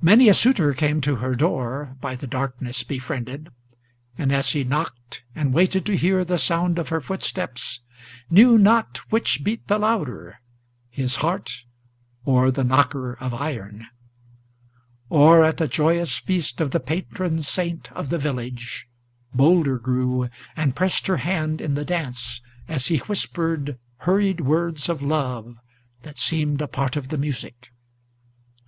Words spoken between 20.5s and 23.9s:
and pressed her hand in the dance as he whispered